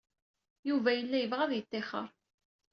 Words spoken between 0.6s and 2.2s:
Yuba yella yebɣa ad yettixer.